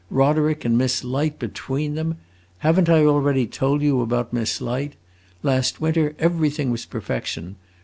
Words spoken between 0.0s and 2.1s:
Roderick and Miss Light, between